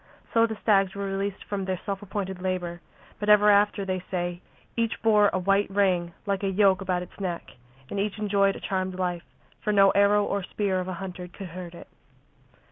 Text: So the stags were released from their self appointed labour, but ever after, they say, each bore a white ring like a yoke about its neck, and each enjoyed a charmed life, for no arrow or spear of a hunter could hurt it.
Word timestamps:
So 0.33 0.47
the 0.47 0.57
stags 0.63 0.95
were 0.95 1.05
released 1.05 1.43
from 1.43 1.63
their 1.65 1.79
self 1.85 2.01
appointed 2.01 2.41
labour, 2.41 2.81
but 3.19 3.29
ever 3.29 3.51
after, 3.51 3.85
they 3.85 4.01
say, 4.09 4.41
each 4.75 4.99
bore 5.03 5.29
a 5.31 5.37
white 5.37 5.69
ring 5.69 6.13
like 6.25 6.41
a 6.41 6.49
yoke 6.49 6.81
about 6.81 7.03
its 7.03 7.19
neck, 7.19 7.51
and 7.91 7.99
each 7.99 8.17
enjoyed 8.17 8.55
a 8.55 8.59
charmed 8.59 8.95
life, 8.97 9.29
for 9.63 9.71
no 9.71 9.91
arrow 9.91 10.23
or 10.25 10.41
spear 10.41 10.79
of 10.79 10.87
a 10.87 10.93
hunter 10.93 11.27
could 11.27 11.49
hurt 11.49 11.75
it. 11.75 11.87